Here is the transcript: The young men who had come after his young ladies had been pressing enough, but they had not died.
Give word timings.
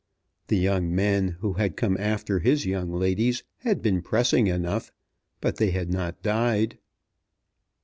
The 0.47 0.57
young 0.57 0.95
men 0.95 1.37
who 1.41 1.53
had 1.53 1.75
come 1.77 1.95
after 1.95 2.39
his 2.39 2.65
young 2.65 2.91
ladies 2.91 3.43
had 3.57 3.83
been 3.83 4.01
pressing 4.01 4.47
enough, 4.47 4.91
but 5.41 5.57
they 5.57 5.69
had 5.69 5.91
not 5.93 6.23
died. 6.23 6.79